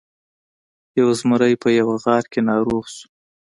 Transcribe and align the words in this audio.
یو 0.99 1.09
زمری 1.19 1.53
په 1.61 1.69
یوه 1.79 1.95
غار 2.03 2.23
کې 2.31 2.39
ناروغ 2.49 2.85
شو. 2.95 3.05